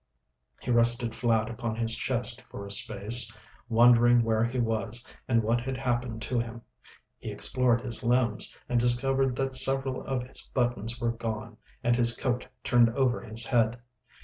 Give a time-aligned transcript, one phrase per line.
[0.59, 3.31] He rested flat upon his chest for a space,
[3.69, 6.63] wondering where he was and what had happened to him.
[7.19, 12.17] He explored his limbs, and discovered that several of his buttons were gone and his
[12.17, 13.77] coat turned over his head.